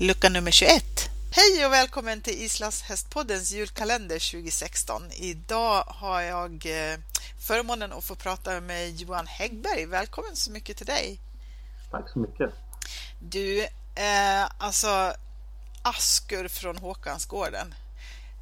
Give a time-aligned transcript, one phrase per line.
[0.00, 1.10] lucka nummer 21.
[1.30, 5.02] Hej och välkommen till Islas hästpoddens julkalender 2016.
[5.12, 6.98] Idag har jag eh,
[7.46, 9.86] förmånen att få prata med Johan Häggberg.
[9.86, 11.20] Välkommen så mycket till dig.
[11.90, 12.50] Tack så mycket.
[13.20, 13.62] Du,
[13.94, 15.12] eh, alltså
[15.82, 17.74] Askur från Håkansgården.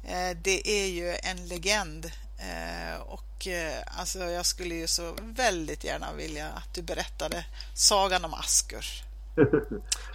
[0.03, 5.83] Eh, det är ju en legend eh, och eh, alltså jag skulle ju så väldigt
[5.83, 9.06] gärna vilja att du berättade sagan om Askur.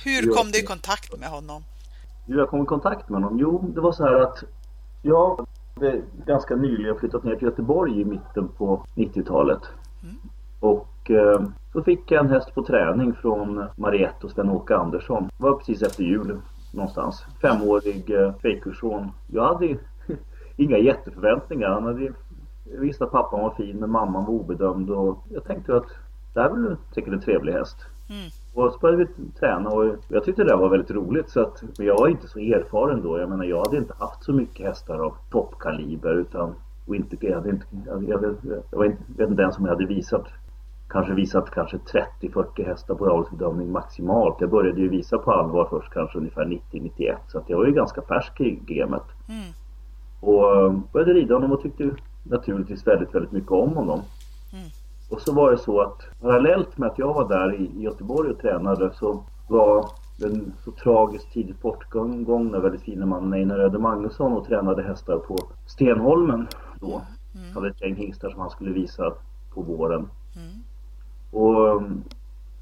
[0.04, 1.62] Hur kom du i kontakt med honom?
[2.26, 3.38] Hur jag kom i kontakt med honom?
[3.38, 4.44] Jo, det var så här att
[5.02, 9.60] jag hade ganska nyligen flyttat ner till Göteborg i mitten på 90-talet.
[10.02, 10.16] Mm.
[10.60, 15.30] Och eh, så fick jag en häst på träning från Mariette och Sven-Åke Andersson.
[15.36, 16.41] Det var precis efter jul
[16.72, 17.24] någonstans.
[17.41, 19.10] Femårig eh, fejkkursson.
[19.32, 19.66] Jag hade
[20.56, 21.69] inga jätteförväntningar.
[21.69, 22.12] Han hade
[22.64, 25.86] visste att pappan var fin men mamman var obedömd och jag tänkte att
[26.34, 27.77] det här blir säkert en trevlig häst.
[28.12, 28.30] Mm.
[28.55, 31.30] Och så började vi träna och jag tyckte det var väldigt roligt.
[31.30, 33.19] Så att, men jag var inte så erfaren då.
[33.19, 36.54] Jag menar jag hade inte haft så mycket hästar av toppkaliber utan
[36.86, 38.36] och inte, jag, hade inte, jag, jag,
[38.70, 40.27] jag var inte, vet inte ens om jag hade visat
[40.92, 41.77] kanske visat kanske
[42.20, 44.36] 30-40 hästar på avelsbedömning maximalt.
[44.41, 47.72] Jag började ju visa på allvar först kanske ungefär 90-91 så att jag var ju
[47.72, 49.02] ganska färsk i gamet.
[49.28, 49.52] Mm.
[50.20, 51.91] Och eh, började rida honom och tyckte
[52.22, 54.00] naturligtvis väldigt, väldigt mycket om honom.
[55.12, 58.38] Och så var det så att parallellt med att jag var där i Göteborg och
[58.38, 59.86] tränade så var
[60.24, 65.19] en så tragiskt tidig bortgång när väldigt fina mannen Einar Öde Magnusson och tränade hästar
[65.19, 66.48] på Stenholmen
[66.80, 67.02] då.
[67.34, 67.54] Mm.
[67.54, 69.12] Hade ett gäng hingstar som han skulle visa
[69.54, 70.08] på våren.
[70.36, 70.62] Mm.
[71.30, 72.04] Och um,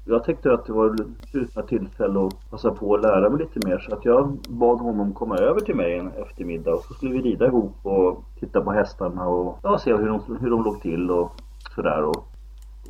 [0.05, 3.67] jag tyckte att det var ett utmärkt tillfälle att passa på att lära mig lite
[3.67, 7.13] mer så att jag bad honom komma över till mig en eftermiddag och så skulle
[7.13, 10.81] vi rida ihop och titta på hästarna och ja, se hur de, hur de låg
[10.81, 11.31] till och
[11.75, 12.03] sådär.
[12.03, 12.30] Och,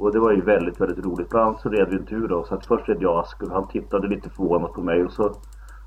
[0.02, 1.30] och det var ju väldigt, väldigt roligt.
[1.30, 2.44] Bland annat så red vi en tur då.
[2.44, 5.36] Så att först red jag och han tittade lite förvånat på mig och så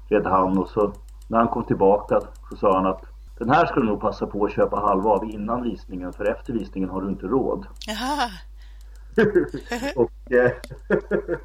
[0.09, 0.93] red han och så
[1.29, 2.21] när han kom tillbaka
[2.51, 3.05] så sa han att
[3.39, 6.53] den här ska du nog passa på att köpa halva av innan visningen för efter
[6.53, 7.67] visningen har du inte råd.
[7.87, 8.31] Jaha.
[9.97, 10.53] och eh,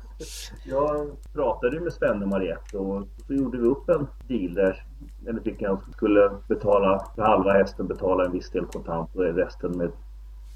[0.66, 4.84] jag pratade med Svenne och Mariette och så gjorde vi upp en deal där
[5.28, 9.78] eller fick han skulle betala för halva hästen betala en viss del kontant och resten
[9.78, 9.92] med,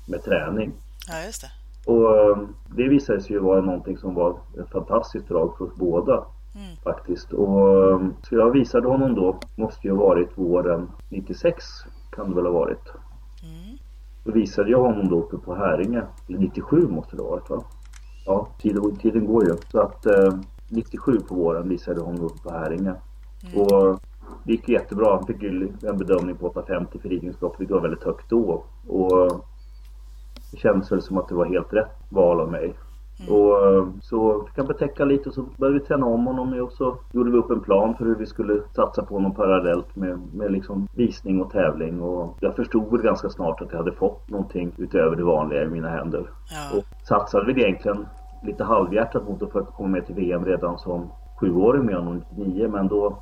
[0.08, 0.74] med träning.
[1.08, 1.63] Ja, just det.
[1.86, 2.38] Och eh,
[2.76, 6.26] det visade sig ju vara någonting som var ett fantastiskt drag för oss båda.
[6.56, 6.76] Mm.
[6.84, 7.34] Faktiskt.
[7.34, 11.66] Och eh, så jag visade honom då, måste ju ha varit våren 96
[12.12, 12.92] kan det väl ha varit.
[13.44, 13.78] Mm.
[14.24, 16.04] Då visade jag honom då uppe på Häringe.
[16.28, 17.64] 97 måste det ha varit va?
[18.26, 19.54] Ja, tiden, tiden går ju.
[19.72, 20.34] Så att eh,
[20.70, 22.94] 97 på våren visade jag honom uppe på Häringe.
[23.44, 23.62] Mm.
[23.62, 24.00] Och
[24.44, 25.16] det gick jättebra.
[25.16, 28.64] Han fick ju en bedömning på 850 för ridningslopp, vilket var väldigt högt då.
[28.88, 29.46] Och
[30.54, 32.76] det kändes väl som att det var helt rätt val av mig.
[33.20, 33.36] Mm.
[33.36, 36.72] Och eh, så fick han betäcka lite och så började vi träna om honom och
[36.72, 40.20] så gjorde vi upp en plan för hur vi skulle satsa på honom parallellt med,
[40.34, 44.72] med liksom visning och tävling och jag förstod ganska snart att jag hade fått någonting
[44.78, 46.30] utöver det vanliga i mina händer.
[46.50, 46.78] Ja.
[46.78, 48.06] Och satsade väl egentligen
[48.44, 52.68] lite halvhjärtat mot att försöka komma med till VM redan som sjuåring med honom 99
[52.68, 53.18] men då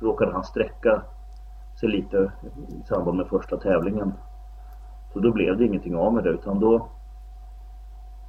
[0.00, 1.02] råkade han sträcka
[1.80, 2.32] sig lite
[2.68, 4.12] i samband med första tävlingen.
[5.16, 6.88] Så då blev det ingenting av med det utan då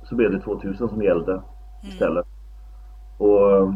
[0.04, 1.44] så blev det 2000 som gällde mm.
[1.82, 2.26] istället.
[3.20, 3.32] Mm.
[3.32, 3.74] Och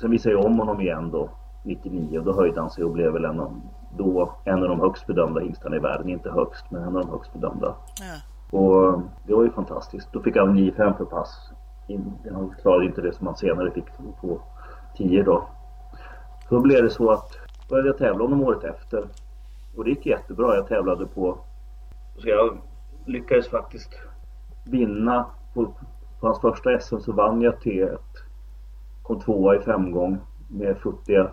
[0.00, 1.28] sen visade jag om honom igen då
[1.64, 3.60] 99 och då höjde han sig och blev väl en av,
[3.98, 6.08] då en av de högst bedömda hingstarna i världen.
[6.08, 7.74] Inte högst men en av de högst bedömda.
[8.00, 8.58] Ja.
[8.58, 10.12] Och det var ju fantastiskt.
[10.12, 11.50] Då fick han 9-5 för pass.
[12.32, 13.86] Han klarade inte det som han senare fick
[14.20, 14.40] på
[14.96, 15.42] 10 då.
[16.48, 17.30] Så då blev det så att
[17.68, 19.04] började jag tävla honom året efter.
[19.76, 20.54] Och det gick jättebra.
[20.54, 21.38] Jag tävlade på...
[22.22, 22.58] Så jag
[23.06, 23.90] lyckades faktiskt
[24.64, 25.66] vinna på,
[26.20, 27.98] på hans första SM så vann jag T1.
[29.02, 31.30] Kom tvåa i femgång med futtiga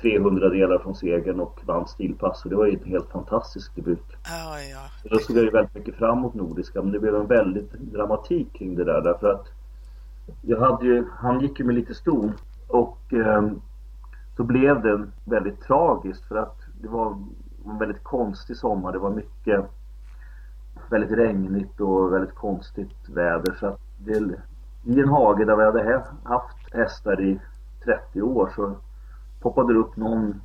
[0.00, 2.44] 300 delar från segern och vann stilpass.
[2.44, 4.16] Och det var ju en helt fantastisk debut.
[4.24, 4.80] Ja, ja.
[5.02, 7.72] Så då såg jag ju väldigt mycket fram emot Nordiska men det blev en väldigt
[7.72, 9.46] dramatik kring det där därför att
[10.42, 12.32] jag hade ju, han gick ju med lite ston
[12.68, 13.50] och eh,
[14.36, 17.18] så blev det väldigt tragiskt för att det var
[17.64, 18.92] en väldigt konstig sommar.
[18.92, 19.70] Det var mycket
[20.92, 23.56] väldigt regnigt och väldigt konstigt väder.
[23.60, 24.18] Så att det,
[24.84, 27.40] I en hage där vi hade haft hästar i
[27.84, 28.76] 30 år så
[29.40, 30.40] poppade det upp någon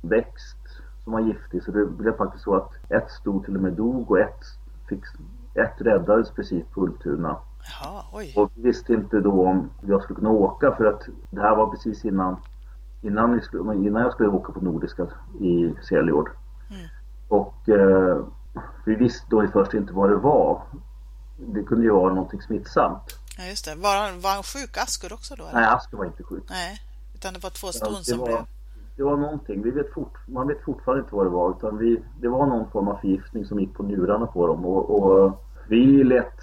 [0.00, 0.58] växt
[1.04, 1.62] som var giftig.
[1.62, 4.44] Så det blev faktiskt så att ett stod till och med dog och ett,
[4.88, 5.02] fick,
[5.54, 7.36] ett räddades precis på Ultuna.
[7.80, 8.34] Jaha, oj.
[8.36, 11.66] Och vi visste inte då om jag skulle kunna åka för att det här var
[11.66, 12.36] precis innan
[13.02, 13.40] innan,
[13.74, 15.06] innan jag skulle åka på Nordiska
[15.40, 16.30] i Seljord.
[16.70, 16.88] Mm.
[17.28, 18.24] Och eh,
[18.86, 20.62] vi visste då först inte vad det var.
[21.36, 23.02] Det kunde ju vara någonting smittsamt.
[23.38, 23.74] Ja, just det.
[23.74, 25.44] Var han, var han sjuk, Asker också då?
[25.44, 25.60] Eller?
[25.60, 26.44] Nej, Asker var inte sjuk.
[26.50, 26.80] Nej.
[27.14, 28.38] Utan det var två ston ja, som var, blev...
[28.96, 29.62] Det var någonting.
[29.62, 31.50] Vi vet fort, man vet fortfarande inte vad det var.
[31.50, 34.64] Utan vi, det var någon form av förgiftning som gick på njurarna på dem.
[34.64, 35.32] Och, och
[35.68, 36.40] vi lät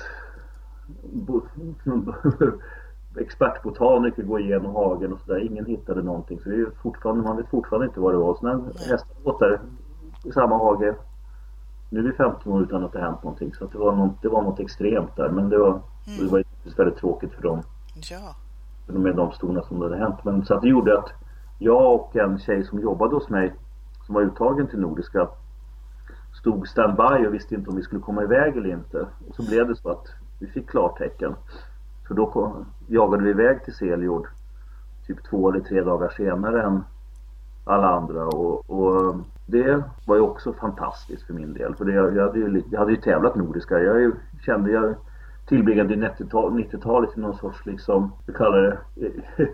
[3.20, 5.46] expertbotaniker gå igenom hagen och sådär.
[5.46, 6.40] Ingen hittade någonting.
[6.40, 8.36] Så vi fortfarande, man vet fortfarande inte vad det var.
[8.36, 9.62] Så när hästarna gått där
[10.24, 10.96] i samma hage.
[11.94, 13.54] Nu är vi 15 år utan att det hänt någonting.
[13.54, 15.30] Så det, var något, det var något extremt där.
[15.30, 15.84] Men det var, mm.
[16.20, 16.44] det var
[16.78, 17.62] väldigt tråkigt för dem.
[18.12, 18.36] Ja.
[18.86, 20.24] För med de storna som det hade hänt.
[20.24, 21.10] Men så att det gjorde att
[21.60, 23.54] jag och en tjej som jobbade hos mig
[24.06, 25.28] som var uttagen till Nordiska
[26.40, 29.08] stod standby och visste inte om vi skulle komma iväg eller inte.
[29.30, 30.08] Och så blev det så att
[30.40, 31.36] vi fick klartecken.
[32.08, 34.28] Så då kom, jagade vi iväg till Seljord
[35.08, 36.84] typ två eller tre dagar senare än
[37.66, 41.76] alla andra och, och det var ju också fantastiskt för min del.
[41.76, 43.80] För det, jag, hade ju, jag hade ju tävlat Nordiska.
[43.80, 44.12] Jag
[44.46, 44.96] kände jag
[45.48, 49.08] tillbringade 90-talet i någon sorts liksom, vi kallar det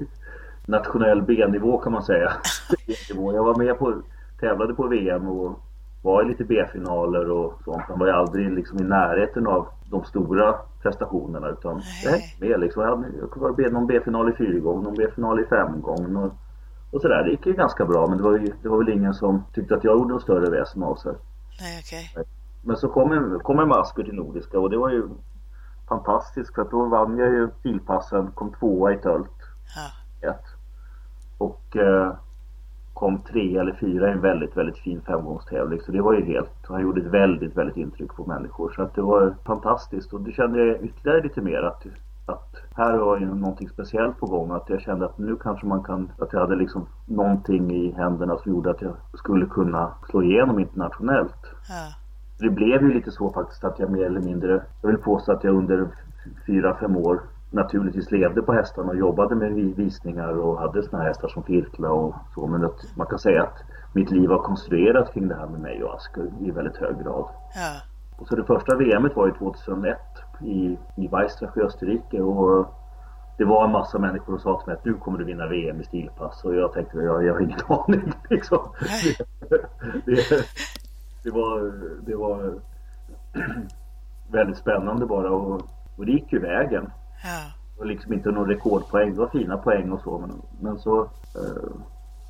[0.66, 2.32] nationell B-nivå kan man säga.
[3.10, 4.02] jag var med på,
[4.40, 5.60] tävlade på VM och
[6.02, 7.90] var i lite B-finaler och sånt.
[7.90, 12.36] Man var ju aldrig liksom i närheten av de stora prestationerna utan Nej.
[12.40, 12.84] med liksom.
[12.84, 16.34] Jag hade jag någon B-final i fyrgång, någon B-final i femgång och,
[16.92, 17.24] och sådär.
[17.24, 19.76] Det gick ju ganska bra men det var, ju, det var väl ingen som tyckte
[19.76, 21.14] att jag gjorde något större väsen av sig.
[21.62, 22.26] Nej, okay.
[22.62, 25.04] Men så kom en, kom en masker till Nordiska och det var ju
[25.90, 29.40] fantastiskt för att då vann jag ju filpassen, kom tvåa i tölt.
[29.76, 30.30] Ja.
[30.30, 30.46] Ett.
[31.38, 32.14] Och eh,
[32.94, 35.82] kom tre eller fyra i en väldigt, väldigt fin femgångstävling.
[35.82, 38.74] Så det var ju helt, han gjorde ett väldigt, väldigt intryck på människor.
[38.76, 41.86] Så att det var fantastiskt och det kände jag ytterligare lite mer att,
[42.30, 44.52] att här var ju någonting speciellt på gång.
[44.52, 48.38] Att jag kände att nu kanske man kan, att jag hade liksom någonting i händerna
[48.38, 51.44] som gjorde att jag skulle kunna slå igenom internationellt.
[51.70, 51.94] Ja.
[52.40, 55.44] Det blev ju lite så faktiskt att jag mer eller mindre, jag vill påstå att
[55.44, 55.88] jag under
[56.48, 57.22] fyra, fem år
[57.52, 62.16] naturligtvis levde på hästarna och jobbade med visningar och hade såna hästar som Firkla och
[62.36, 62.48] så.
[62.48, 63.58] Men att man kan säga att
[63.94, 67.26] mitt liv har konstruerat kring det här med mig och Asker i väldigt hög grad.
[67.56, 67.82] Ja.
[68.18, 69.98] Och så det första VMet var ju 2001
[70.42, 72.76] i, i Weissach i Österrike och
[73.38, 75.82] det var en massa människor som sa till mig att nu kommer du vinna VM
[75.82, 78.60] i stilpass och jag tänkte jag, jag har ingen aning liksom.
[80.06, 80.46] det,
[81.24, 81.74] det, var,
[82.06, 82.54] det var
[84.32, 85.62] väldigt spännande bara och,
[85.98, 86.92] och det gick ju vägen.
[87.24, 87.60] Ja.
[87.80, 89.14] Och liksom inte någon rekordpoäng.
[89.14, 90.18] Det var fina poäng och så.
[90.18, 91.02] Men, men så
[91.36, 91.72] eh,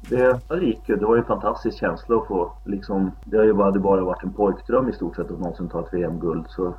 [0.09, 0.95] det, det gick ju.
[0.95, 3.11] Det var ju en fantastisk känsla att få liksom.
[3.25, 5.79] Det har ju bara, det bara varit en pojkdröm i stort sett att någonsin ta
[5.79, 6.45] ett VM-guld.
[6.49, 6.73] Så.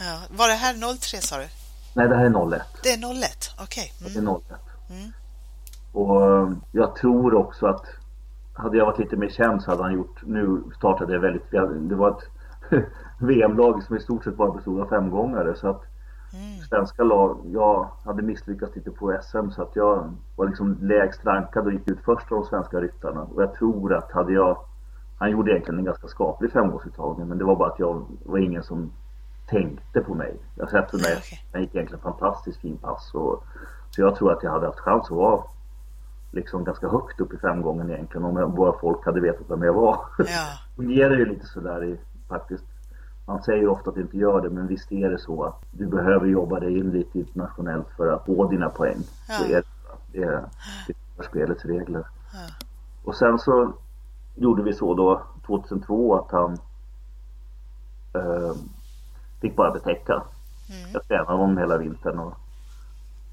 [0.00, 0.18] Ja.
[0.30, 1.46] Var det här 03 sa du?
[1.94, 2.62] Nej, det här är 01.
[2.82, 3.92] Det är 01, okej.
[3.98, 4.12] Okay.
[4.12, 4.24] Mm.
[4.24, 4.44] Det är 01.
[4.90, 5.12] Mm.
[5.92, 7.84] Och eh, jag tror också att
[8.54, 11.50] hade jag varit lite mer känd så hade han gjort, nu startade det väldigt,
[11.88, 12.24] det var ett
[13.20, 15.82] VM-lag som i stort sett bara bestod av femgångare så att
[16.32, 16.58] Mm.
[16.68, 21.66] Svenska lag, jag hade misslyckats lite på SM så att jag var liksom lägst rankad
[21.66, 23.22] och gick ut först av de svenska ryttarna.
[23.22, 24.58] Och jag tror att hade jag,
[25.18, 28.62] han gjorde egentligen en ganska skaplig femårsuttagning men det var bara att jag var ingen
[28.62, 28.92] som
[29.50, 30.36] tänkte på mig.
[30.54, 33.14] Jag sett för mig, han gick egentligen fantastiskt fin pass.
[33.14, 33.44] Och,
[33.90, 35.42] så jag tror att jag hade haft chans att vara
[36.30, 39.72] liksom ganska högt upp i femgången egentligen om jag, bara folk hade vetat vem jag
[39.72, 40.00] var.
[40.18, 40.24] Ja.
[40.24, 41.98] det fungerar ju lite sådär i
[42.28, 42.64] faktiskt
[43.26, 45.86] man säger ofta att det inte gör det, men visst är det så att du
[45.86, 48.98] behöver jobba dig in lite internationellt för att få dina poäng.
[49.28, 49.34] Ja.
[49.34, 49.62] Så är det.
[50.12, 50.44] Det är,
[50.86, 52.06] det är spelets regler.
[52.32, 52.38] Ja.
[53.04, 53.72] Och sen så
[54.34, 56.52] gjorde vi så då 2002 att han
[58.14, 58.54] eh,
[59.40, 60.22] fick bara betäcka.
[60.70, 60.90] Mm.
[60.92, 62.18] Jag tränade honom hela vintern.
[62.18, 62.34] Och,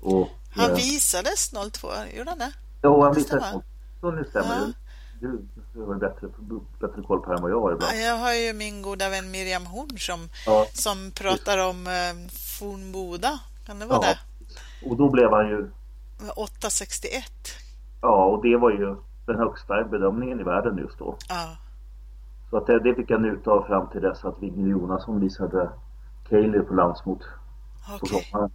[0.01, 1.87] och han eh, visades 02,
[2.17, 2.51] gjorde han det?
[2.81, 3.43] Ja, han visades
[4.01, 4.11] 02.
[4.11, 4.65] Nu stämmer ja.
[4.65, 4.73] det.
[5.19, 6.27] Du, du har bättre,
[6.79, 7.93] bättre koll på det än vad jag har ibland.
[7.93, 10.65] Ja, jag har ju min goda vän Miriam Horn som, ja.
[10.73, 13.39] som pratar om eh, Fornboda.
[13.65, 14.07] Kan det vara ja.
[14.07, 14.89] det?
[14.89, 15.69] Och då blev han ju...
[16.35, 17.23] 861.
[18.01, 18.95] Ja, och det var ju
[19.25, 21.17] den högsta bedömningen i världen just då.
[21.29, 21.57] Ja.
[22.49, 25.69] Så att det, det fick jag njuta av fram till dess att Vigny Jonasson visade
[26.29, 27.99] Kaeli på landsmot okay.
[27.99, 28.51] på sommaren.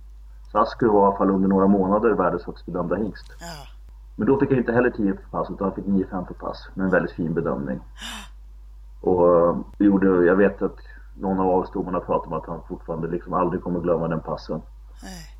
[0.52, 3.26] Så Asker var i alla fall under några månader världens högst bedömda hingst.
[3.40, 3.68] Ja.
[4.16, 6.68] Men då fick jag inte heller 10 för pass utan jag fick 9-5 för pass
[6.74, 7.80] med en väldigt fin bedömning.
[9.00, 10.78] Och vi gjorde, jag vet att
[11.14, 14.62] någon av avstommarna pratade om att han fortfarande liksom aldrig kommer glömma den passen.
[15.02, 15.32] Nej.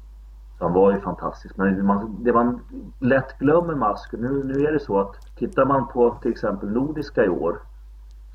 [0.59, 1.57] Så han var ju fantastisk.
[1.57, 2.61] Men man, det man
[2.99, 6.71] lätt glömmer med Asker, nu, nu är det så att tittar man på till exempel
[6.71, 7.59] Nordiska i år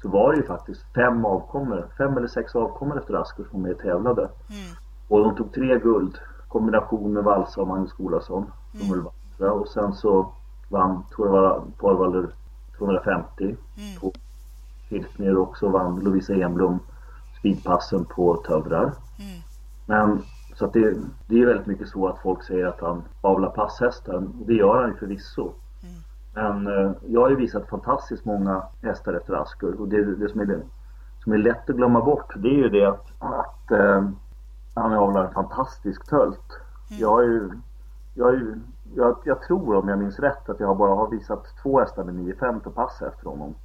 [0.02, 3.78] så var det ju faktiskt fem avkommor, fem eller sex avkommor efter Asker som med
[3.78, 4.22] tävlade.
[4.22, 4.76] Mm.
[5.08, 8.52] Och de tog tre guld, kombination med Valsa och Magnus Skolason.
[8.82, 9.06] Mm.
[9.52, 10.32] Och sen så
[10.70, 11.04] vann,
[11.80, 12.30] Torvalder
[12.78, 13.56] 250 mm.
[14.02, 14.12] på
[14.90, 16.80] Hilkner också vann Lovisa Enblom
[17.40, 18.84] speedpassen på Tövrar.
[18.84, 19.42] Mm.
[19.86, 20.24] Men
[20.56, 24.24] så att det, det är väldigt mycket så att folk säger att han avlar passhästar.
[24.46, 25.52] Det gör han ju förvisso.
[26.38, 30.42] Men eh, jag har ju visat fantastiskt många hästar efter Askur och det, det som,
[30.42, 30.62] är, det
[31.24, 34.10] som är lätt att glömma bort det är ju det att, att eh,
[34.76, 36.60] han avlar en fantastisk tölt.
[36.90, 37.02] Mm.
[37.02, 37.52] Jag har ju,
[38.16, 38.60] jag, har ju
[38.96, 42.16] jag, jag, tror om jag minns rätt att jag bara har visat två hästar med
[42.16, 43.56] 9-5 på pass efter honom.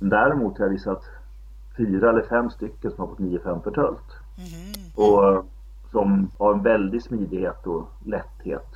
[0.00, 1.02] Men däremot har jag visat
[1.76, 4.08] fyra eller fem stycken som har fått 9-5 per tölt.
[4.38, 5.08] Mm.
[5.08, 5.44] Och
[5.90, 8.68] som har en väldig smidighet och lätthet.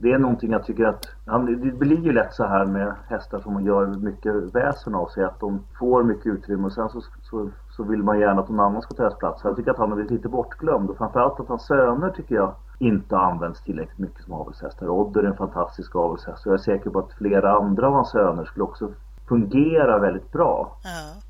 [0.00, 1.06] Det är någonting jag tycker att,
[1.46, 5.40] det blir ju lätt så här med hästar som gör mycket väsen av sig att
[5.40, 8.82] de får mycket utrymme och sen så, så, så vill man gärna att någon annan
[8.82, 9.40] ska ta deras plats.
[9.44, 13.18] Jag tycker att han är lite bortglömd och framförallt att hans söner tycker jag inte
[13.18, 14.88] används tillräckligt mycket som avelshästar.
[14.88, 18.10] Odder är en fantastisk avelshäst och jag är säker på att flera andra av hans
[18.10, 18.92] söner skulle också
[19.28, 20.78] fungera väldigt bra.
[20.84, 21.28] Ja.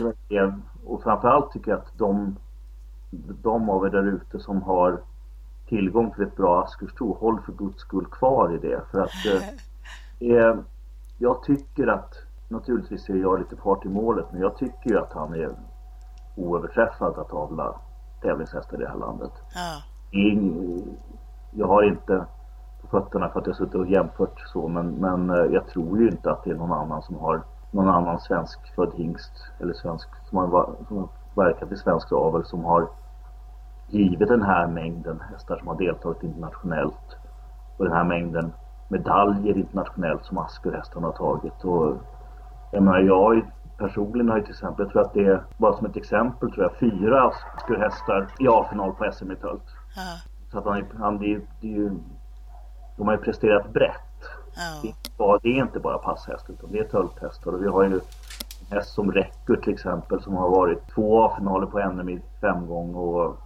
[0.00, 2.36] Och, och framförallt tycker jag att de,
[3.42, 5.00] de av er där ute som har
[5.68, 8.80] tillgång till ett bra askursto, håll för guds skull kvar i det.
[8.90, 9.26] För att
[10.20, 10.54] eh,
[11.18, 12.14] jag tycker att,
[12.48, 15.50] naturligtvis är jag lite part i målet, men jag tycker ju att han är
[16.36, 17.74] oöverträffad att avla
[18.22, 19.32] tävlingshästar i det här landet.
[19.54, 19.82] Ja.
[21.54, 22.26] Jag har inte
[22.80, 26.08] på fötterna för att jag suttit och jämfört så, men, men eh, jag tror ju
[26.08, 30.08] inte att det är någon annan som har någon annan svensk född hingst eller svensk
[30.28, 32.88] som har, som har verkat i svensk avel som har
[33.92, 37.16] givit den här mängden hästar som har deltagit internationellt
[37.76, 38.52] och den här mängden
[38.88, 41.64] medaljer internationellt som Askerhästarna har tagit.
[41.64, 41.96] Och
[42.72, 43.42] jag menar, jag
[43.78, 46.62] personligen har ju till exempel, jag tror att det är, bara som ett exempel, tror
[46.62, 49.62] jag, fyra Askerhästar i A-final på SM i tölt.
[49.96, 50.02] Ja.
[50.52, 51.90] Så att han, han det, det är ju,
[52.96, 53.98] de har ju presterat brett.
[55.18, 55.38] Ja.
[55.42, 58.00] Det, är inte bara passhäst utan det är tölthästar och vi har ju en
[58.70, 63.38] häst som räcker till exempel som har varit två A-finaler på NM i femgång och,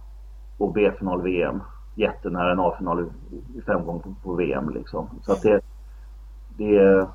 [0.57, 1.61] och B-final VM.
[1.95, 3.11] Jättenära en A-final
[3.57, 5.09] i femgång på, på VM liksom.
[5.21, 5.61] Så att det,
[6.57, 7.07] det är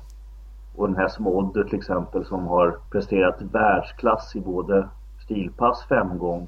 [0.75, 4.89] och den här som Odder till exempel som har presterat världsklass i både
[5.23, 6.47] stilpass, femgång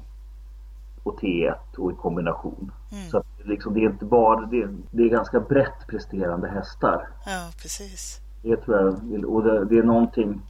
[1.02, 2.72] och T1 och i kombination.
[2.92, 3.04] Mm.
[3.10, 7.08] Så att liksom, det är inte bara, det, det är ganska brett presterande hästar.
[7.26, 8.20] Ja, precis.
[8.42, 10.42] Det tror jag, och det, det är någonting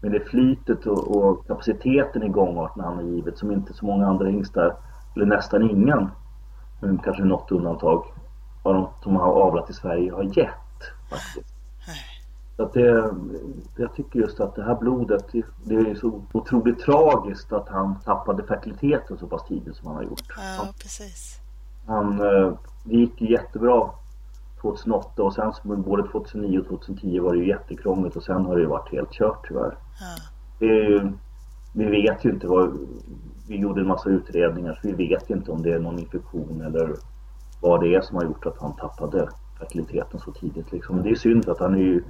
[0.00, 4.06] med det flytet och, och kapaciteten i gångarten han har givit som inte så många
[4.06, 4.76] andra hingstar,
[5.14, 6.10] eller nästan ingen,
[6.80, 8.04] men kanske något undantag,
[8.62, 10.80] av de som har avlat i Sverige har gett.
[11.10, 11.54] Faktiskt.
[12.56, 13.14] Så att det,
[13.76, 15.26] jag tycker just att det här blodet,
[15.64, 20.02] det är så otroligt tragiskt att han tappade fertiliteten så pass tidigt som han har
[20.02, 20.24] gjort.
[20.36, 21.40] Ja, precis.
[21.86, 22.52] Han, eh,
[22.84, 23.90] det gick jättebra
[24.60, 28.60] 2008 och sen både 2009 och 2010 var det ju jättekrångligt och sen har det
[28.60, 29.76] ju varit helt kört tyvärr.
[30.00, 30.22] Ja.
[30.58, 31.12] Det är ju,
[31.72, 32.78] vi vet ju inte vad,
[33.48, 36.94] vi gjorde en massa utredningar så vi vet inte om det är någon infektion eller
[37.60, 41.02] vad det är som har gjort att han tappade fertiliteten så tidigt liksom.
[41.02, 42.04] Det är synd för att han är ju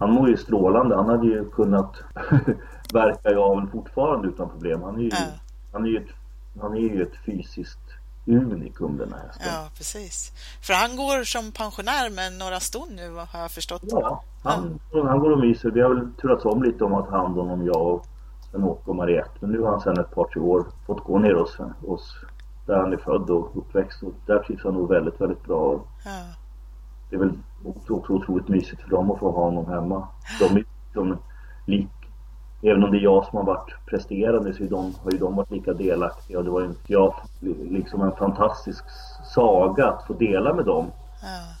[0.00, 0.96] han mår ju strålande.
[0.96, 1.96] Han hade ju kunnat
[2.92, 4.82] verka i aveln fortfarande utan problem.
[4.82, 5.16] Han är ju, ja.
[5.72, 6.08] han är ju, ett,
[6.60, 7.78] han är ju ett fysiskt
[8.26, 9.46] unikum den här hästen.
[9.46, 10.32] Ja, precis.
[10.62, 13.82] För han går som pensionär med några ston nu har jag förstått.
[13.84, 15.08] Ja, han, ja.
[15.08, 15.70] han går och myser.
[15.70, 18.06] Vi har väl turats om lite om att ha hand om jag och
[18.50, 19.30] Sven-Åke och Mariette.
[19.40, 22.16] Men nu har han sedan ett par, tre år fått gå ner hos oss
[22.66, 24.02] där han är född och uppväxt.
[24.02, 25.80] Och där trivs han nog väldigt, väldigt bra.
[26.04, 26.10] Ja
[27.10, 27.32] det är väl
[27.64, 30.08] också, också otroligt mysigt för dem att få ha honom hemma.
[30.40, 31.18] De är liksom
[31.66, 31.88] lik,
[32.62, 35.50] även om det är jag som har varit presterande så de, har ju de varit
[35.50, 37.14] lika delaktiga det var ju jag,
[37.70, 38.84] liksom en fantastisk
[39.34, 40.86] saga att få dela med dem.
[41.22, 41.54] Ja.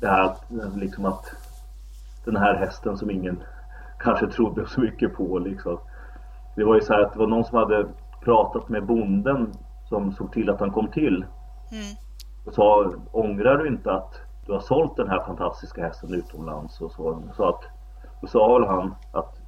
[0.00, 0.36] Det här
[0.76, 1.32] liksom att
[2.24, 3.42] den här hästen som ingen
[3.98, 5.78] kanske trodde så mycket på liksom.
[6.56, 7.86] Det var ju så här att det var någon som hade
[8.24, 9.52] pratat med bonden
[9.88, 11.24] som såg till att han kom till.
[11.72, 11.96] Mm.
[12.44, 16.92] Och sa, ångrar du inte att du har sålt den här fantastiska hästen utomlands och
[16.92, 17.22] så.
[17.36, 17.60] så att,
[18.20, 19.40] då sa väl han att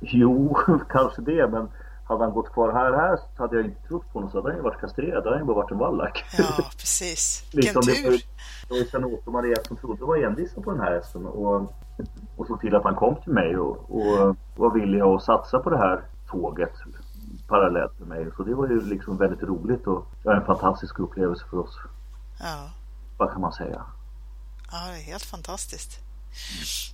[0.00, 0.56] jo,
[0.88, 1.68] kanske det, men
[2.08, 4.48] hade han gått kvar här här så hade jag inte trott på honom så hade
[4.48, 5.24] han ju varit kastrerad.
[5.24, 6.24] Då hade han ju bara varit en vallack.
[6.38, 6.44] Ja,
[6.78, 7.44] precis.
[7.54, 8.20] Vilken liksom, tur!
[8.68, 11.74] Det var Sven-Åke och Maria som trodde var envisa på den här hästen och,
[12.36, 15.70] och såg till att han kom till mig och, och var villig att satsa på
[15.70, 16.72] det här tåget
[17.48, 18.26] parallellt med mig.
[18.36, 21.78] Så det var ju liksom väldigt roligt och det var en fantastisk upplevelse för oss.
[22.40, 22.70] Ja.
[23.18, 23.82] Vad kan man säga?
[24.70, 25.98] Ja, det är helt fantastiskt.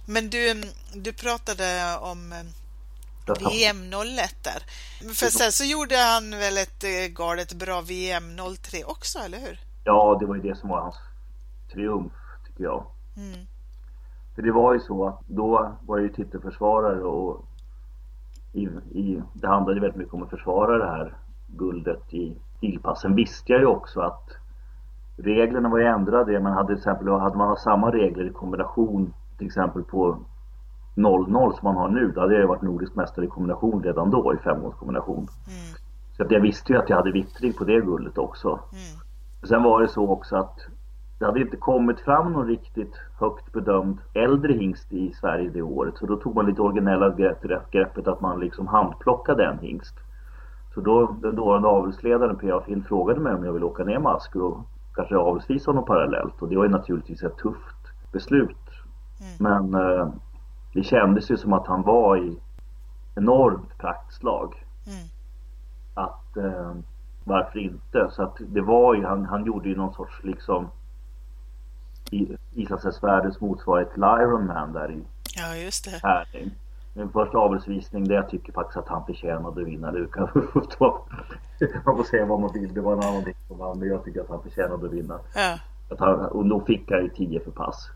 [0.06, 0.62] Men du,
[0.94, 4.62] du pratade om eh, VM 01 där.
[5.14, 9.60] För sen så gjorde han väl ett eh, galet bra VM 03 också, eller hur?
[9.84, 10.96] Ja, det var ju det som var hans
[11.72, 12.12] triumf,
[12.46, 12.86] tycker jag.
[13.16, 13.46] Mm.
[14.34, 17.44] För det var ju så att då var jag ju titelförsvarare och
[18.52, 21.14] i, i, det handlade väldigt mycket om att försvara det här
[21.46, 23.14] guldet i ilpassen.
[23.14, 24.28] visste jag ju också att
[25.16, 26.40] reglerna var ju ändrade.
[26.40, 30.18] Man hade till exempel, hade man samma regler i kombination till exempel på
[30.96, 34.34] 0-0 som man har nu, då hade jag varit nordisk mästare i kombination redan då
[34.34, 35.18] i femgångskombination.
[35.18, 35.76] Mm.
[36.16, 38.48] Så att jag visste ju att jag hade vittring på det guldet också.
[38.48, 39.00] Mm.
[39.48, 40.58] Sen var det så också att
[41.20, 45.96] det hade inte kommit fram någon riktigt högt bedömd äldre hingst i Sverige det året.
[45.96, 49.94] Så då tog man lite originella grepp, greppet att man liksom handplockade en hingst.
[50.74, 52.60] Så då den dåvarande avelsledaren P.A.
[52.66, 54.58] Finn frågade mig om jag ville åka ner med Asker och
[54.94, 56.42] kanske avelsvisa honom parallellt.
[56.42, 58.70] Och det var ju naturligtvis ett tufft beslut.
[59.20, 59.70] Mm.
[59.70, 60.08] Men eh,
[60.74, 62.38] det kändes ju som att han var i
[63.16, 64.66] enormt praktslag.
[64.86, 65.08] Mm.
[65.94, 66.74] Att eh,
[67.24, 68.08] varför inte?
[68.10, 70.68] Så att det var ju, han, han gjorde ju någon sorts liksom
[72.54, 75.02] islandshästvärldens motsvarighet till Ironman där i
[75.36, 76.08] Ja just det.
[76.08, 76.50] Härning.
[76.94, 79.92] Min första avelsvisning där jag tycker faktiskt att han förtjänade att vinna.
[80.12, 80.28] Kan
[81.84, 82.74] man får säga vad man vill.
[82.74, 85.18] Det var en annan del som vann men jag tycker att han förtjänade att vinna.
[85.34, 85.58] Ja.
[85.90, 87.90] Att han, och då fick han ju 10 för pass.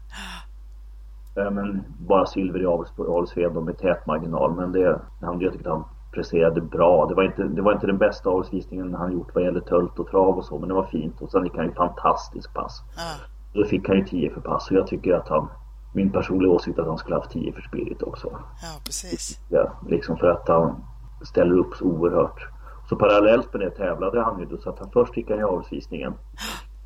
[1.34, 4.54] Men bara silver i avelsved med tät marginal.
[4.54, 7.06] Men det, han, jag tyckte han presterade bra.
[7.06, 10.10] Det var inte, det var inte den bästa avelsvisningen han gjort vad gäller tölt och
[10.10, 10.58] trav och så.
[10.58, 11.20] Men det var fint.
[11.20, 12.82] Och sen gick han ju fantastisk pass.
[12.96, 13.33] Ja.
[13.54, 14.70] Då fick han ju 10 för pass.
[14.70, 15.48] Och jag tycker att han,
[15.92, 18.28] min personliga åsikt att han skulle haft 10 för spirit också.
[18.62, 19.38] Ja, precis.
[19.48, 20.84] Ja, liksom för att han
[21.22, 22.48] ställer upp så oerhört.
[22.88, 24.58] Så parallellt med det tävlade han ju.
[24.58, 26.14] Så att han först fick han ju avelsvisningen.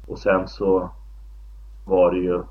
[0.06, 0.90] Och sen så
[1.84, 2.42] var det ju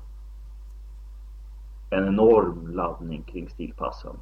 [1.90, 4.16] en enorm laddning kring stilpassen.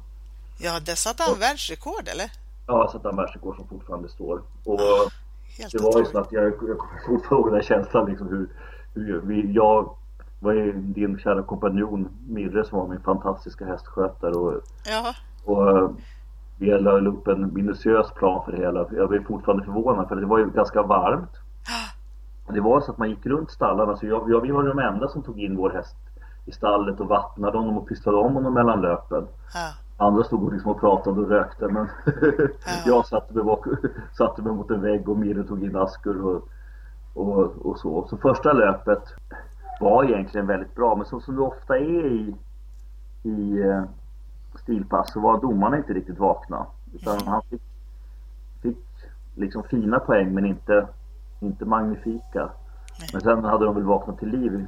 [0.59, 2.31] Ja, det satte han världsrekord eller?
[2.67, 4.41] Ja, jag satte han världsrekord som fortfarande står.
[4.63, 5.09] Och ah,
[5.71, 6.77] det var ju så att jag, jag kommer
[7.07, 8.49] fortfarande ihåg den känslan liksom hur
[9.23, 9.89] vi, jag
[10.39, 15.13] var ju din kära kompanjon Mirre som var min fantastiska hästskötare och, ja.
[15.45, 15.91] och
[16.59, 18.85] vi la upp en minutiös plan för det hela.
[18.91, 21.31] Jag blev fortfarande förvånad för det var ju ganska varmt.
[22.49, 25.07] Det var så att man gick runt stallarna så jag, jag, vi var de enda
[25.07, 25.95] som tog in vår häst
[26.45, 29.27] i stallet och vattnade honom och pysslade om honom mellan löpen.
[29.53, 30.05] Ja.
[30.05, 31.87] Andra stod och, liksom och pratade och rökte men
[32.65, 32.71] ja.
[32.85, 33.65] jag satte mig, bak,
[34.17, 36.49] satte mig mot en vägg och Mirre tog in Askur och,
[37.17, 38.07] och, och, så.
[38.07, 39.03] Så första löpet
[39.79, 42.35] var egentligen väldigt bra men så som det ofta är i,
[43.23, 43.83] i uh,
[44.55, 46.65] stilpass så var domarna inte riktigt vakna.
[46.93, 47.61] Utan han fick,
[48.61, 48.77] fick
[49.35, 50.87] liksom fina poäng men inte,
[51.39, 52.49] inte magnifika.
[53.13, 54.65] Men sen hade de väl vaknat till liv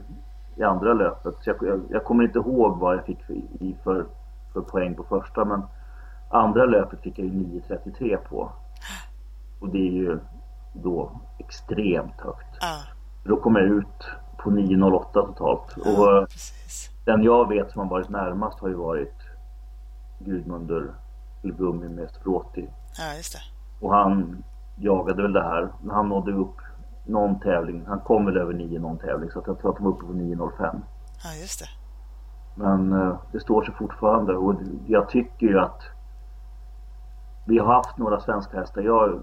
[0.55, 1.35] i andra löpet.
[1.39, 4.05] Så jag, jag, jag, kommer inte ihåg vad jag fick för, i för,
[4.53, 5.61] för poäng på första men
[6.29, 8.51] andra löpet fick jag ju 9.33 på.
[9.59, 10.19] Och det är ju
[10.73, 12.57] då extremt högt.
[12.61, 12.83] Ah.
[13.23, 15.75] Då kom jag ut på 9.08 totalt.
[15.85, 16.27] Ah, och
[17.05, 19.15] den jag vet som har varit närmast har ju varit
[20.19, 20.93] Gudmundur
[21.43, 22.69] Gummi med Stråti.
[22.97, 23.39] Ja, just det.
[23.85, 24.43] Och han
[24.77, 25.69] jagade väl det här.
[25.89, 26.55] Han nådde upp
[27.05, 27.85] någon tävling.
[27.87, 30.13] Han kom väl över 9 någon tävling så jag tror att han var uppe på
[30.13, 30.81] 9.05.
[31.23, 31.65] Ja, just det.
[32.55, 34.55] Men uh, det står sig fortfarande och
[34.87, 35.81] jag tycker ju att
[37.47, 38.81] vi har haft några svenska hästar.
[38.81, 39.21] Jag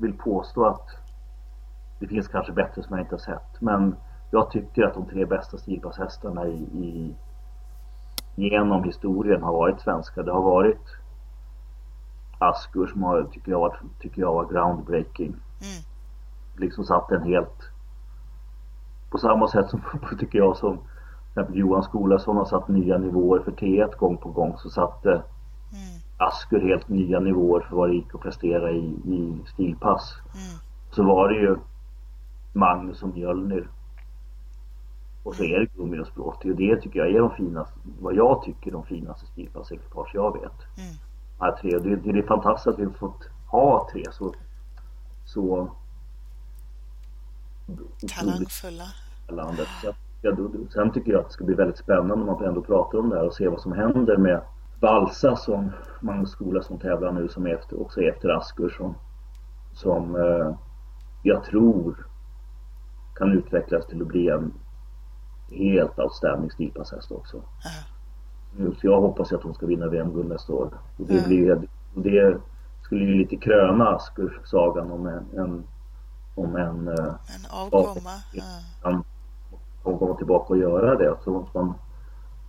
[0.00, 0.86] vill påstå att
[2.00, 3.60] det finns kanske bättre som jag inte har sett.
[3.60, 3.96] Men
[4.30, 7.14] jag tycker att de tre bästa stilpasshästarna i, i,
[8.34, 10.22] genom historien har varit svenska.
[10.22, 10.96] Det har varit
[12.38, 15.28] Askur som har, tycker jag, tycker jag var groundbreaking.
[15.28, 15.90] Mm
[16.60, 17.70] liksom satt en helt
[19.10, 19.82] på samma sätt som
[20.18, 20.78] tycker jag som
[21.52, 25.22] Johan Skolason har satt nya nivåer för T1 gång på gång så satte.
[26.20, 30.14] Askur helt nya nivåer för vad det gick att prestera i, i stilpass.
[30.34, 30.60] Mm.
[30.90, 31.56] Så var det ju
[32.52, 33.68] Magnus och Mjölnir.
[35.22, 38.14] Och så är det Gummi och Språti och det tycker jag är de finaste, vad
[38.14, 40.78] jag tycker de finaste stilpassekipage jag vet.
[40.78, 40.94] Mm.
[41.40, 41.78] Här tre.
[41.78, 44.34] Det, det är fantastiskt att vi har fått ha tre så,
[45.24, 45.70] så
[48.16, 48.84] talangfulla.
[49.28, 49.68] Landet.
[49.82, 49.92] Ja,
[50.74, 53.16] sen tycker jag att det ska bli väldigt spännande om man ändå pratar om det
[53.16, 54.40] här och se vad som händer med
[54.80, 58.94] Valsa som Magnus Skola som tävlar nu som är efter, också är efter Askur som,
[59.72, 60.56] som eh,
[61.22, 62.06] jag tror
[63.14, 64.52] kan utvecklas till att bli en
[65.50, 67.36] helt outstanding stilpasshäst också.
[67.36, 68.72] Uh.
[68.72, 70.70] Så jag hoppas att hon ska vinna VM-guld nästa år.
[70.96, 71.26] Och det, uh.
[71.26, 72.38] blir, det
[72.82, 75.64] skulle ju lite kröna Askur-sagan om en, en
[76.34, 78.10] om en, eh, en avkomma
[79.82, 81.16] kan komma tillbaka och göra det.
[81.24, 81.74] Så man,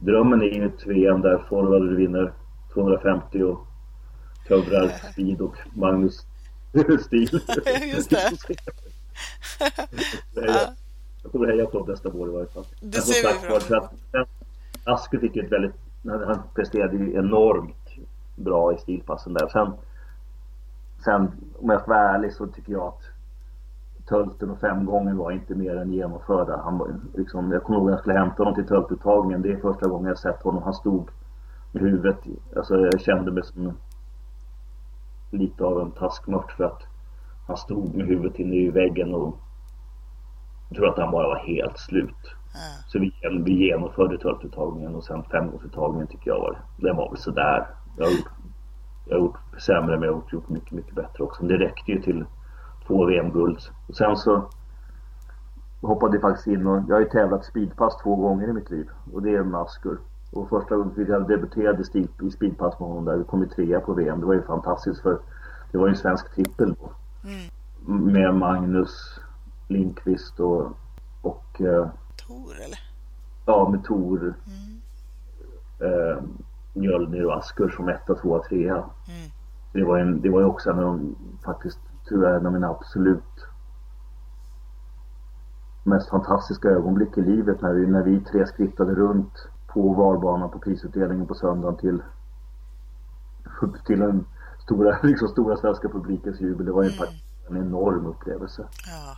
[0.02, 2.34] drömmen är ju ett VM där Forward vinner
[2.74, 3.68] 250 och
[4.48, 6.26] Kövrar Speed och Magnus
[7.06, 7.40] Stil.
[7.94, 8.32] Just det.
[11.24, 12.66] jag kommer heja på dem nästa år i varje fall.
[12.82, 14.30] Det ser vi fram emot.
[14.84, 17.90] Aske fick ett väldigt, han presterade ju enormt
[18.36, 19.48] bra i stilpassen där.
[19.48, 19.72] Sen,
[21.04, 23.02] sen om jag får vara ärlig så tycker jag att
[24.12, 26.62] tölten och fem gånger var inte mer än genomförda.
[26.64, 29.42] Han var, liksom, jag kommer ihåg att jag skulle hämta honom till töltuttagningen.
[29.42, 30.64] Det är första gången jag sett honom.
[30.64, 31.10] Han stod
[31.72, 32.18] med huvudet,
[32.56, 33.74] alltså jag kände mig som
[35.32, 36.82] lite av en taskmört för att
[37.48, 39.38] han stod med huvudet inne i väggen och
[40.70, 42.36] jag tror att han bara var helt slut.
[42.54, 42.82] Mm.
[42.88, 43.12] Så vi,
[43.44, 47.68] vi genomförde töltuttagningen och sen femgångsuttagningen tycker jag var, den var väl sådär.
[47.98, 48.32] Jag har gjort,
[49.06, 51.44] jag har gjort sämre men jag har gjort mycket, mycket bättre också.
[51.44, 52.26] Men det räckte ju till
[52.88, 53.60] två VM-guld.
[53.88, 54.50] Och sen så
[55.82, 58.90] hoppade jag faktiskt in och jag har ju tävlat speedpass två gånger i mitt liv
[59.14, 59.98] och det är med Askur.
[60.32, 61.84] Och första gången jag debuterade
[62.22, 64.20] i speedpass med honom där, vi kom ju trea på VM.
[64.20, 65.20] Det var ju fantastiskt för
[65.72, 66.92] det var ju en svensk trippel då.
[67.30, 68.14] Mm.
[68.14, 69.20] Med Magnus
[69.68, 70.72] Lindqvist och,
[71.22, 71.88] och eh,
[72.28, 72.80] Tor eller?
[73.46, 74.20] Ja, med Tor.
[74.48, 74.82] Mm.
[75.80, 76.24] Eh,
[76.74, 78.76] Mjölnir och Askur som etta, tvåa, trea.
[78.76, 79.32] Mm.
[79.74, 81.16] Det var, en, det var ju också en av de,
[81.46, 81.80] faktiskt,
[82.12, 83.46] tror jag, en av mina absolut
[85.84, 90.60] mest fantastiska ögonblick i livet när vi, när vi tre skrittade runt på valbanan på
[90.60, 92.02] prisutdelningen på söndagen till,
[93.86, 94.26] till den
[94.64, 96.66] stora, liksom stora svenska publikens jubel.
[96.66, 97.08] Det var ju mm.
[97.50, 98.68] en enorm upplevelse.
[98.88, 99.18] Ja.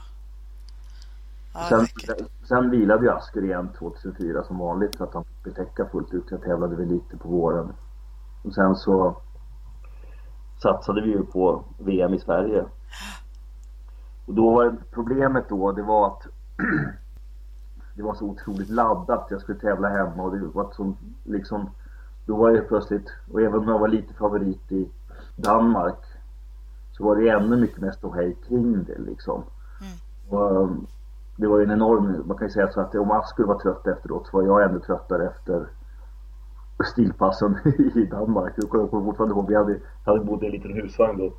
[1.53, 1.87] Ja, sen,
[2.47, 6.23] sen vilade ju Asker igen 2004 som vanligt så att han fick betäcka fullt ut.
[6.29, 7.73] Jag tävlade väl lite på våren.
[8.43, 9.17] Och sen så
[10.61, 12.65] satsade vi ju på VM i Sverige.
[14.25, 16.27] Och då var problemet då, det var att
[17.95, 19.27] det var så otroligt laddat.
[19.29, 21.69] Jag skulle tävla hemma och det var som liksom
[22.25, 24.89] då var jag plötsligt, och även om jag var lite favorit i
[25.35, 25.99] Danmark
[26.91, 29.43] så var det ännu mycket mer ståhej kring det liksom.
[29.81, 30.39] Mm.
[30.39, 30.69] Och,
[31.35, 33.59] det var ju en enorm, man kan ju säga så att om Ask skulle vara
[33.59, 35.67] trött efteråt så var jag ännu tröttare efter
[36.91, 37.57] stilpassen
[37.95, 38.53] i Danmark.
[38.55, 41.33] Jag kommer fortfarande ihåg, vi hade, hade bott i en liten husvagn då.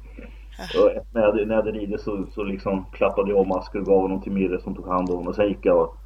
[1.12, 4.00] När jag, när jag hade ridit så, så liksom klappade jag om Asker och gav
[4.00, 5.28] honom till Mirre som tog hand om honom.
[5.28, 5.96] Och sen gick jag och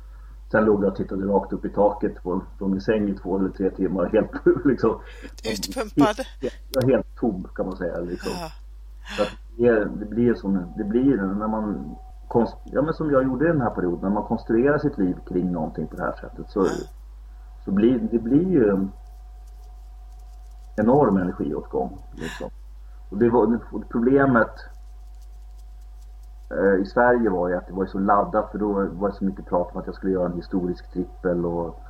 [0.51, 3.39] Sen låg jag och tittade rakt upp i taket på, på min säng i två
[3.39, 4.09] eller tre timmar.
[4.13, 4.31] Helt
[4.65, 5.01] liksom.
[5.45, 6.17] Utpumpad?
[6.41, 7.99] Ja, helt tom kan man säga.
[7.99, 8.33] Liksom.
[8.41, 8.51] Ja.
[9.17, 9.23] Så
[9.57, 11.97] det, det blir som, det blir när man
[12.29, 15.17] konst, ja, men som jag gjorde i den här perioden, när man konstruerar sitt liv
[15.29, 16.67] kring någonting på det här sättet så,
[17.65, 18.89] så blir det blir ju
[20.77, 21.99] enorm energiåtgång.
[22.15, 22.51] Liksom.
[23.11, 24.51] Och det var, problemet
[26.51, 29.25] eh, i Sverige var ju att det var så laddat för då var det så
[29.25, 31.81] mycket prat om att jag skulle göra en historisk trippel och,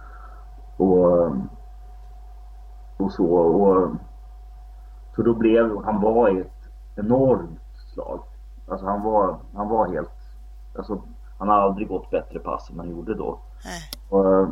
[0.77, 1.33] och,
[2.97, 3.27] och så.
[3.35, 3.91] Och,
[5.17, 6.53] så då blev han var ett
[6.97, 7.61] enormt
[7.95, 8.21] slag.
[8.69, 10.19] Alltså han var, han var helt
[10.79, 11.03] Alltså,
[11.39, 13.39] han har aldrig gått bättre pass än han gjorde då.
[14.09, 14.49] Och,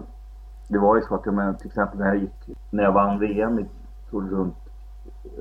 [0.69, 3.19] det var ju så att jag menar, till exempel när jag gick, när jag vann
[3.19, 3.67] VM i
[4.11, 4.57] runt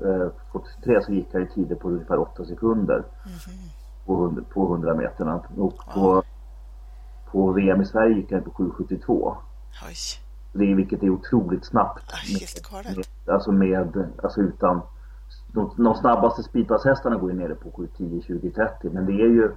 [0.06, 2.96] eh, 2003 så gick jag i tider på ungefär 8 sekunder.
[2.96, 3.70] Mm.
[4.06, 5.42] På, 100, på 100 meterna.
[5.58, 6.24] Och på,
[7.32, 9.36] på VM i Sverige gick jag på 7,72.
[10.54, 12.04] Det vilket är otroligt snabbt.
[12.74, 14.82] Med, med, alltså med, alltså utan
[15.48, 19.52] de, de snabbaste speedpasshästarna går ju nere på 7,10, 20, 30 men det är ju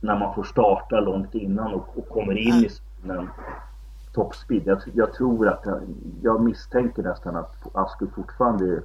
[0.00, 3.28] när man får starta långt innan och, och kommer in i zonen
[4.12, 4.62] toppspeed.
[4.66, 5.80] Jag, jag, tror att jag,
[6.22, 8.82] jag, misstänker nästan att Asku fortfarande är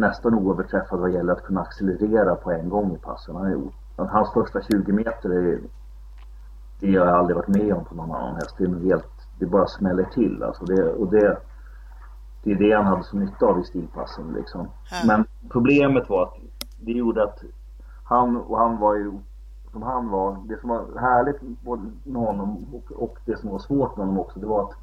[0.00, 3.36] nästan oöverträffad vad gäller att kunna accelerera på en gång i passen.
[3.36, 5.60] Han är, hans första 20 meter är,
[6.80, 8.54] det har jag aldrig varit med om på någon annan häst.
[8.58, 10.64] Det, är helt, det bara smäller till alltså.
[10.64, 11.38] Det, och det,
[12.42, 14.68] det är det han hade så nytta av i stilpassen liksom.
[15.06, 16.34] Men problemet var att
[16.80, 17.42] det gjorde att
[18.04, 19.12] han, och han var ju
[19.72, 21.42] som han var, det som var härligt
[22.04, 24.74] med honom och, och det som var svårt med honom också, det var att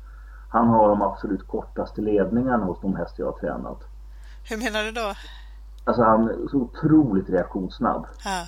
[0.50, 3.84] han har de absolut kortaste ledningarna hos de hästar jag har tränat.
[4.50, 5.14] Hur menar du då?
[5.84, 8.06] Alltså han är så otroligt reaktionssnabb.
[8.26, 8.48] Ja.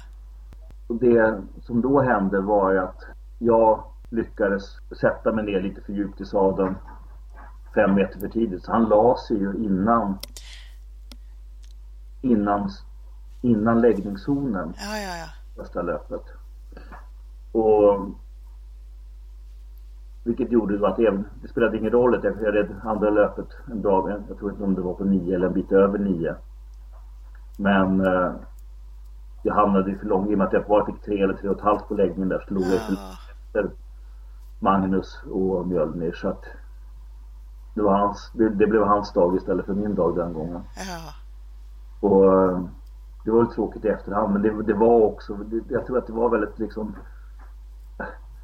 [0.87, 3.03] Och det som då hände var ju att
[3.39, 4.63] jag lyckades
[4.99, 6.75] sätta mig ner lite för djupt i sadeln
[7.75, 8.63] fem meter för tidigt.
[8.63, 10.17] Så han la sig ju innan
[12.21, 12.69] innan,
[13.41, 14.73] innan läggningszonen.
[14.77, 16.23] Ja, ja, ja första löpet.
[17.51, 18.09] Och
[20.29, 24.09] vilket gjorde att även, det spelade ingen roll att jag red andra löpet en bra,
[24.27, 26.35] jag tror inte om det var på nio eller en bit över nio.
[27.57, 28.31] Men eh,
[29.43, 31.55] jag hamnade för långt i och med att jag bara fick tre eller tre och
[31.55, 33.69] ett halvt på läggningen där så låg jag efter
[34.59, 36.43] Magnus och Mjölnir så att
[37.75, 40.61] det, var hans, det, det, blev hans dag istället för min dag den gången.
[40.75, 41.13] Ja.
[42.09, 42.23] Och
[43.25, 46.07] det var ju tråkigt i efterhand men det, det var också, det, jag tror att
[46.07, 46.95] det var väldigt liksom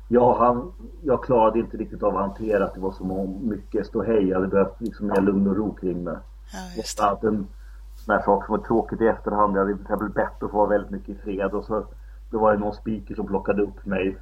[0.07, 0.71] Ja, han,
[1.03, 4.27] jag klarade inte riktigt av att hantera att det var så mycket ståhej.
[4.27, 6.19] Jag hade behövt liksom mer lugn och ro kring det.
[6.53, 7.09] Ja, just det.
[7.09, 7.47] Att en
[7.95, 9.57] sån här sak som var tråkigt i efterhand.
[9.57, 11.85] Jag hade väl bett att få vara väldigt mycket i fred och så
[12.29, 14.17] då var det någon speaker som plockade upp mig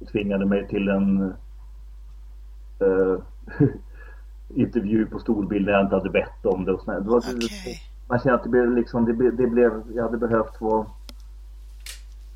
[0.00, 1.34] och tvingade mig till en
[2.82, 3.18] uh,
[4.48, 6.72] intervju på storbild där jag inte hade bett om det.
[6.72, 7.74] Och det var, okay.
[8.08, 10.86] Man känner att det blev liksom, det, det blev, jag hade behövt få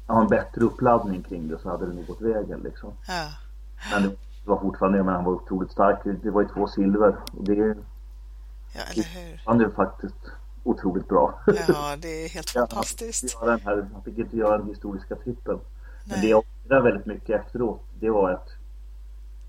[0.08, 2.92] ha en bättre uppladdning kring det så hade det nog gått vägen liksom.
[3.08, 3.28] Ja.
[3.92, 5.98] Men det var fortfarande, men han var otroligt stark.
[6.22, 9.42] Det var ju två silver och det, ja, eller hur?
[9.46, 10.32] Han är faktiskt
[10.64, 11.40] otroligt bra.
[11.46, 13.38] Ja, det är helt fantastiskt.
[13.40, 15.60] Ja, den här, han fick inte göra den historiska trippen.
[16.04, 18.48] Men det jag ångrar väldigt mycket efteråt, det var att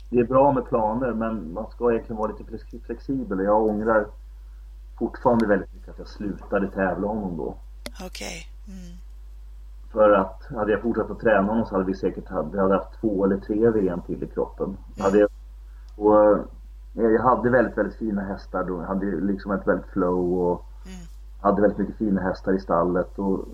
[0.10, 4.08] det är bra med planer men man ska egentligen vara lite flexibel jag ångrar
[4.98, 7.56] fortfarande väldigt mycket att jag slutade tävla honom då.
[8.02, 8.48] Okej.
[8.66, 8.76] Okay.
[8.76, 8.98] Mm.
[9.92, 13.02] För att hade jag fortsatt att träna honom så hade vi säkert vi hade haft
[13.02, 14.66] två eller tre VM till i kroppen.
[14.66, 14.78] Mm.
[15.00, 15.30] Hade jag,
[15.96, 16.38] och
[16.96, 18.82] eh, jag hade väldigt, väldigt fina hästar då.
[18.82, 21.00] Jag hade liksom ett väldigt flow och mm.
[21.42, 23.46] hade väldigt mycket fina hästar i stallet och,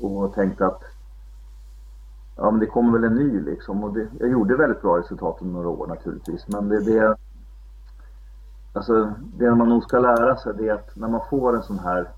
[0.00, 0.82] och tänkte att
[2.36, 3.84] ja men det kommer väl en ny liksom.
[3.84, 6.48] Och det, jag gjorde väldigt bra resultat under några år naturligtvis.
[6.48, 7.16] Men det, det
[8.72, 11.78] Alltså det man nog ska lära sig det är att när man får en sån
[11.78, 12.08] här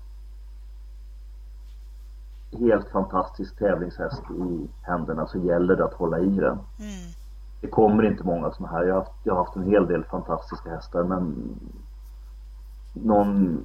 [2.55, 6.59] helt fantastisk tävlingshäst i händerna så gäller det att hålla i den.
[6.79, 7.13] Mm.
[7.61, 8.83] Det kommer inte många sådana här.
[8.83, 11.35] Jag har, haft, jag har haft en hel del fantastiska hästar men
[12.93, 13.63] någon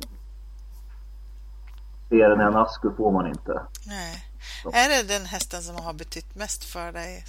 [2.08, 3.62] fler än en Askur får man inte.
[3.86, 4.24] Nej.
[4.62, 4.68] Så.
[4.68, 7.24] Är det den hästen som har betytt mest för dig?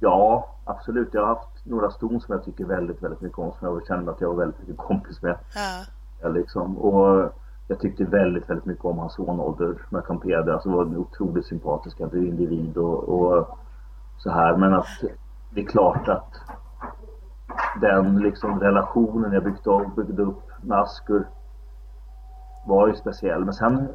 [0.00, 1.08] Ja, absolut.
[1.12, 4.10] Jag har haft några ston som jag tycker väldigt, väldigt mycket om som jag kände
[4.10, 5.38] att jag var väldigt mycket kompis med.
[5.54, 5.84] Ja.
[6.22, 6.78] Ja, liksom.
[6.78, 7.32] Och
[7.68, 10.52] jag tyckte väldigt, väldigt mycket om hans sonålder med Campede.
[10.52, 13.58] Alltså var en otroligt sympatisk individ och, och
[14.18, 14.56] så här.
[14.56, 14.86] Men att
[15.50, 16.34] det är klart att
[17.80, 21.26] den liksom relationen jag byggde upp, byggde upp med Askur
[22.66, 23.44] var ju speciell.
[23.44, 23.88] Men sen,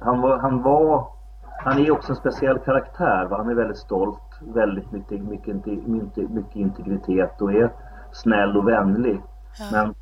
[0.00, 1.06] han var, han var,
[1.64, 3.26] han är också en speciell karaktär.
[3.30, 3.36] Va?
[3.36, 7.72] Han är väldigt stolt, väldigt mycket, mycket, mycket, mycket integritet och är
[8.12, 9.22] snäll och vänlig.
[9.72, 9.94] Men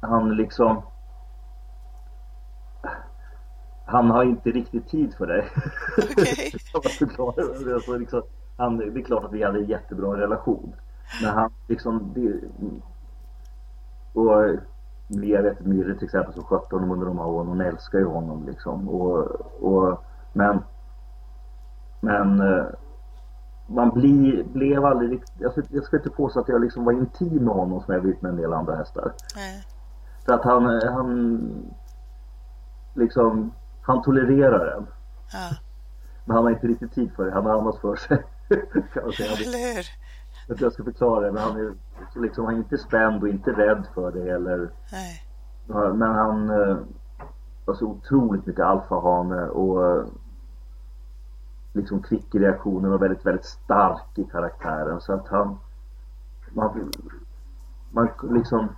[0.00, 0.82] han liksom
[3.86, 5.48] han har inte riktigt tid för dig.
[5.98, 6.52] Okay.
[7.74, 8.22] alltså, liksom,
[8.56, 10.72] han, det är klart att vi hade en jättebra relation.
[11.22, 12.12] Men han liksom...
[12.14, 12.40] Det,
[14.14, 14.42] och
[15.08, 17.46] vet Mirre till exempel som skötte honom under de här åren.
[17.46, 18.88] Hon älskar ju honom liksom.
[18.88, 19.26] Och,
[19.60, 20.62] och, men...
[22.00, 22.40] Men...
[22.40, 22.66] Eh,
[23.68, 25.40] man blir, blev aldrig riktigt...
[25.40, 28.02] Jag ska, jag ska inte påstå att jag liksom var intim med honom som jag
[28.02, 29.12] blivit med en del andra hästar.
[29.36, 29.64] Nej.
[30.26, 30.64] För att han...
[30.82, 31.50] han
[32.94, 33.52] liksom
[33.86, 34.86] han tolererar den.
[35.32, 35.50] Ja.
[36.24, 37.32] Men han har inte riktigt tid för det.
[37.32, 38.22] Han har annat för sig.
[38.92, 39.32] kan man säga.
[39.32, 39.86] Eller hur?
[40.48, 41.32] Jag, jag ska förklara det.
[41.32, 41.74] Men han är,
[42.14, 44.30] liksom, han är inte spänd och inte rädd för det.
[44.30, 45.22] Eller, Nej.
[45.94, 46.76] Men han eh,
[47.66, 50.04] har så otroligt mycket alfahane och eh,
[51.72, 55.00] liksom kvick i reaktionen och väldigt, väldigt stark i karaktären.
[55.00, 55.58] Så att han...
[56.50, 56.92] Man,
[57.90, 58.68] man liksom...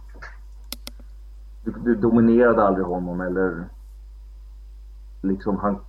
[1.64, 3.68] Du, du dominerade aldrig honom eller
[5.20, 5.80] liksom han...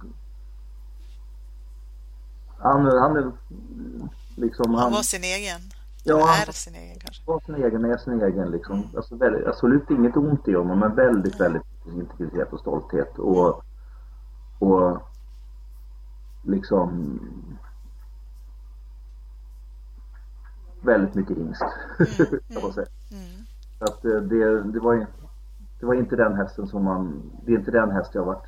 [2.58, 3.32] Han, han är
[4.36, 4.74] liksom...
[4.74, 5.62] Han, han var sin egen.
[6.04, 7.24] Ja, han är sin egen kanske.
[7.26, 8.76] var sin egen, är sin egen liksom.
[8.76, 8.96] Mm.
[8.96, 11.54] Alltså, väldigt, absolut inget ont i honom men väldigt, mm.
[11.54, 13.64] väldigt integritet och stolthet och...
[14.60, 14.98] Och...
[16.44, 17.20] Liksom...
[20.82, 21.62] Väldigt mycket hingst.
[22.00, 22.40] Mm.
[22.54, 22.88] kan man säga.
[23.12, 23.46] Mm.
[23.80, 25.08] Att eh, det, det var
[25.80, 28.48] det var inte den hästen som man, det är inte den häst jag varit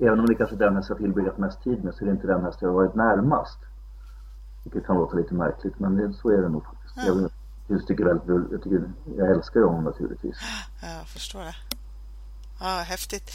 [0.00, 2.12] Även om det kanske är den häst jag tillbringat mest tid med så är det
[2.12, 3.58] inte den häst jag varit närmast.
[4.64, 6.96] Vilket kan låta lite märkligt men det, så är det nog faktiskt.
[6.96, 7.20] Mm.
[7.22, 7.30] Jag,
[7.68, 8.82] jag, tycker väldigt, jag, tycker,
[9.16, 10.36] jag älskar honom naturligtvis.
[10.82, 11.54] Jag förstår det.
[12.60, 13.30] Ja, häftigt.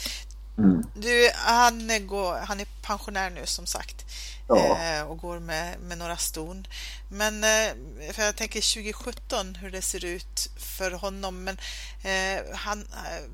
[0.58, 0.86] Mm.
[0.94, 4.06] Du, han, går, han är pensionär nu som sagt
[4.48, 4.56] ja.
[4.56, 6.66] eh, och går med, med några ston.
[7.08, 11.44] Men eh, för jag tänker 2017 hur det ser ut för honom.
[11.44, 11.56] Men
[12.04, 13.30] eh, han, eh,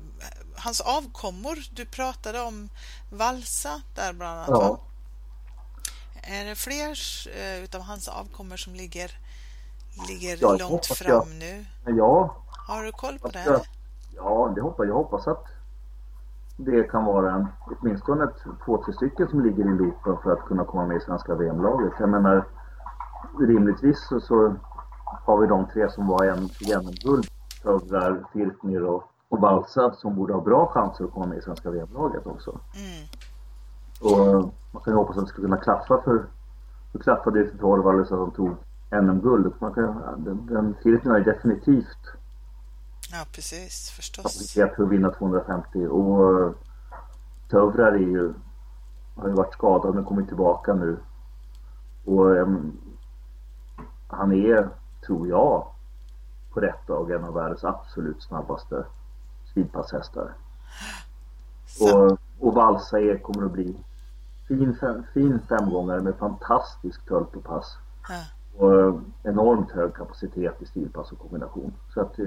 [0.55, 2.69] hans avkommor, du pratade om
[3.11, 4.49] Valsa där bland annat.
[4.49, 4.79] Ja.
[6.21, 6.99] Är det fler
[7.37, 9.11] eh, utav hans avkommor som ligger,
[10.07, 11.27] ligger ja, långt fram jag.
[11.27, 11.65] nu?
[11.85, 12.37] Ja.
[12.67, 13.61] Har du koll på det?
[14.15, 14.93] Ja, det hoppas jag.
[14.93, 15.45] hoppas att
[16.57, 17.47] det kan vara en,
[17.79, 18.27] åtminstone
[18.65, 21.93] två, tre stycken som ligger i loopen för att kunna komma med i svenska VM-laget.
[21.99, 22.45] Jag menar,
[23.39, 24.55] rimligtvis så, så,
[25.05, 27.25] har vi de tre som var en VM-guld,
[27.63, 31.71] Tövrar, Firknir och och Balsa som borde ha bra chanser att komma med i svenska
[31.71, 32.49] VM-laget också.
[32.51, 33.07] Mm.
[34.01, 36.25] Och man kan ju hoppas att det ska kunna klaffa för,
[36.91, 38.55] nu klaffade det för Torvald så att de tog
[38.91, 39.53] NM-guld.
[40.17, 42.03] Den, den filmen är definitivt
[43.15, 44.53] Ja precis, förstås.
[44.53, 46.55] För att vinna 250 och
[47.49, 48.33] Tövrar är ju,
[49.15, 50.97] har ju varit skadad men kommit tillbaka nu.
[52.05, 52.77] Och um,
[54.07, 54.69] han är,
[55.05, 55.67] tror jag,
[56.53, 58.85] på rätt dag en av världens absolut snabbaste
[59.51, 60.33] speedpasshästar.
[61.81, 63.75] Och, och valsa er kommer att bli
[64.47, 67.77] fin, fem, fin femgångare med fantastisk töltopass.
[68.09, 68.23] Ja.
[68.65, 71.73] Och enormt hög kapacitet i stilpass och kombination.
[71.93, 72.25] Så att eh,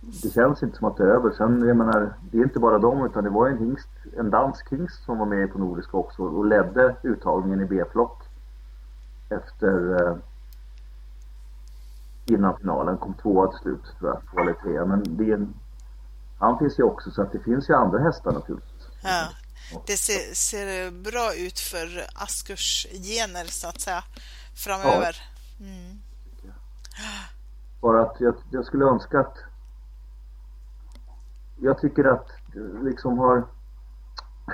[0.00, 1.30] det känns inte som att det är över.
[1.30, 4.72] Sen, jag menar, det är inte bara dem utan det var en hingst, en dansk
[4.72, 8.22] hingst som var med på Nordiska också och ledde uttagningen i B-flock
[9.28, 10.16] efter eh,
[12.26, 12.98] innan finalen.
[12.98, 14.84] Kom tvåa till slut tror jag, två eller tre.
[14.84, 15.54] Men det är en,
[16.38, 18.88] han finns ju också så att det finns ju andra hästar naturligtvis.
[19.02, 19.28] Ja,
[19.86, 24.04] det ser, ser bra ut för Askurs gener så att säga
[24.54, 25.16] framöver.
[25.58, 25.66] Ja.
[25.66, 25.98] Mm.
[27.80, 29.36] Bara att jag, jag skulle önska att
[31.60, 32.28] jag tycker att
[32.82, 33.44] liksom har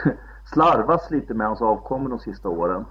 [0.52, 2.84] slarvats lite med hans avkommor de sista åren.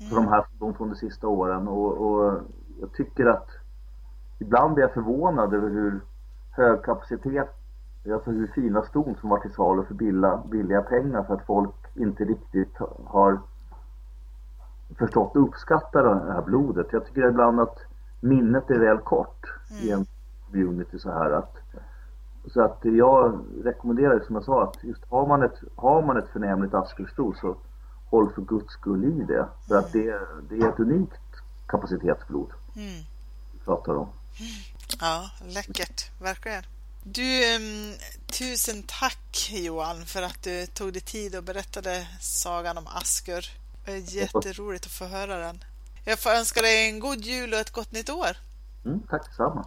[0.00, 0.14] Mm.
[0.14, 2.40] De här de från de sista åren och, och,
[2.80, 3.48] jag tycker att
[4.38, 6.00] ibland är jag förvånad över hur
[6.50, 7.48] hög kapacitet,
[8.12, 11.74] alltså hur fina ston som var till salu för billiga, billiga pengar för att folk
[11.94, 13.40] inte riktigt har
[14.98, 16.86] förstått och uppskattar det här blodet.
[16.92, 17.78] Jag tycker ibland att
[18.20, 19.82] minnet är väl kort mm.
[19.82, 20.06] i en
[20.46, 21.56] community så här att
[22.46, 26.28] så att jag rekommenderar som jag sa att just har man ett, har man ett
[26.32, 27.56] förnämligt askelsto så
[28.10, 29.48] håll för guds skull i det.
[29.68, 31.20] För att det, det är ett unikt
[31.68, 33.02] kapacitetsblod mm.
[33.64, 34.08] pratar om.
[35.00, 36.62] Ja, läckert, verkligen.
[37.02, 37.42] Du,
[38.26, 43.46] tusen tack Johan för att du tog dig tid och berättade sagan om Askur.
[43.84, 45.64] Det är jätteroligt att få höra den.
[46.04, 48.36] Jag får önska dig en god jul och ett gott nytt år.
[48.84, 49.66] Mm, tack detsamma.